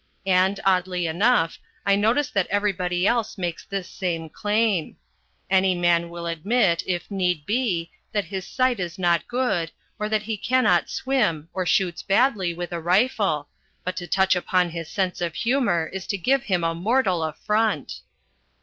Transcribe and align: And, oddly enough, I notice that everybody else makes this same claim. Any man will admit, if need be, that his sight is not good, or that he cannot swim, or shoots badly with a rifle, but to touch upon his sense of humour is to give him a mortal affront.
And, 0.25 0.59
oddly 0.65 1.05
enough, 1.05 1.59
I 1.85 1.95
notice 1.95 2.31
that 2.31 2.47
everybody 2.47 3.05
else 3.05 3.37
makes 3.37 3.63
this 3.63 3.87
same 3.87 4.29
claim. 4.29 4.97
Any 5.47 5.75
man 5.75 6.09
will 6.09 6.25
admit, 6.25 6.81
if 6.87 7.11
need 7.11 7.45
be, 7.45 7.91
that 8.11 8.25
his 8.25 8.47
sight 8.47 8.79
is 8.79 8.97
not 8.97 9.27
good, 9.27 9.69
or 9.99 10.09
that 10.09 10.23
he 10.23 10.37
cannot 10.37 10.89
swim, 10.89 11.49
or 11.53 11.67
shoots 11.67 12.01
badly 12.01 12.51
with 12.51 12.71
a 12.71 12.81
rifle, 12.81 13.47
but 13.83 13.95
to 13.97 14.07
touch 14.07 14.35
upon 14.35 14.71
his 14.71 14.89
sense 14.89 15.21
of 15.21 15.35
humour 15.35 15.85
is 15.93 16.07
to 16.07 16.17
give 16.17 16.45
him 16.45 16.63
a 16.63 16.73
mortal 16.73 17.21
affront. 17.21 18.01